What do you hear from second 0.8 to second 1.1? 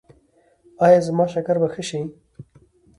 ایا